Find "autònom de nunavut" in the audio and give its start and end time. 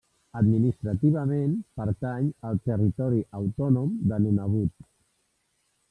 3.41-4.87